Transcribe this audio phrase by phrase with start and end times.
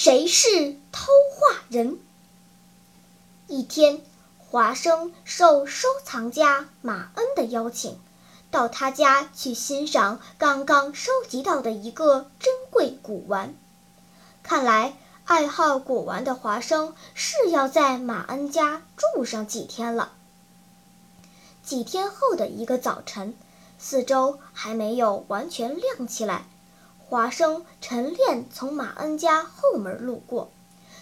[0.00, 1.98] 谁是偷画人？
[3.48, 4.00] 一天，
[4.38, 7.98] 华生受收藏家马恩的邀请。
[8.52, 13.56] 到他家去欣赏刚刚收集到的一个珍贵古玩。
[14.44, 20.12] 看来，爱好古玩的华生是要在马恩家住上几天了。
[21.64, 23.36] 几天后的一个早晨，
[23.80, 26.46] 四周还没有完全亮起来，
[27.10, 30.50] 华生晨练从马恩家后门路过，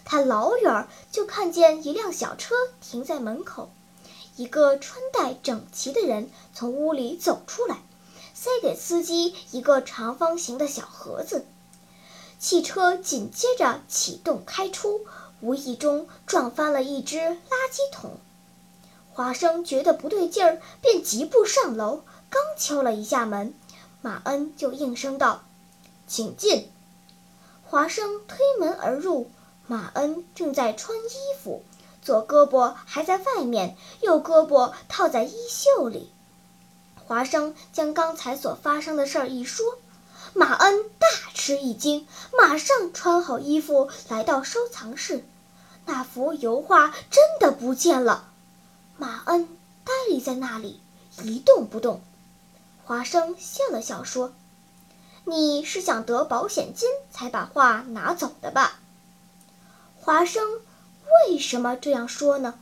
[0.05, 3.71] 他老远就看见一辆小车停在门口。
[4.37, 7.79] 一个穿戴整齐的人从屋里走出来，
[8.35, 11.45] 塞给司机一个长方形的小盒子。
[12.39, 15.01] 汽车紧接着启动开出，
[15.41, 17.35] 无意中撞翻了一只垃
[17.73, 18.13] 圾桶。
[19.13, 23.53] 华生觉得不对劲儿，便疾步上楼，刚敲了一下门，
[24.03, 25.43] 马恩就应声道
[26.07, 26.71] ：“请进。”
[27.65, 29.31] 华生推门而入，
[29.67, 31.65] 马恩正在穿衣服。
[32.03, 36.13] 左胳膊还在外面，右胳膊套在衣袖里。
[37.05, 39.79] 华生将刚才所发生的事儿一说，
[40.33, 42.07] 马恩大吃一惊，
[42.39, 45.25] 马上穿好衣服来到收藏室。
[45.85, 48.29] 那幅油画真的不见了。
[48.97, 49.49] 马恩
[49.85, 50.81] 呆立在那里
[51.23, 52.01] 一动不动。
[52.85, 54.33] 华生笑了笑说
[55.27, 58.79] ：“你是想得保险金才把画拿走的吧？”
[60.01, 60.61] 华生。
[61.29, 62.59] 为什么这样说呢？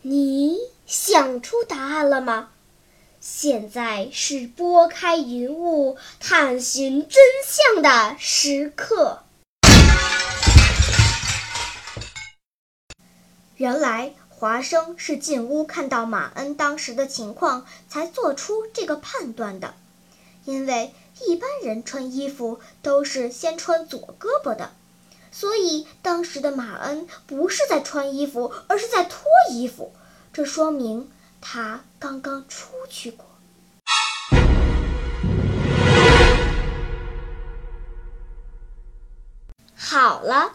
[0.00, 2.48] 你想出答案了吗？
[3.20, 9.22] 现在是拨开云雾探寻真相的时刻。
[13.62, 14.14] 原来。
[14.28, 19.74] 华生是进屋看到马恩当时的情况，才做出这个判断的。
[20.44, 20.92] 因为
[21.24, 24.72] 一般人穿衣服都是先穿左胳膊的，
[25.30, 29.92] 所以当时的马恩不是在穿衣服，而是在脱衣服。
[30.32, 31.08] 这说明
[31.40, 33.26] 他刚刚出去过。
[39.76, 40.54] 好了，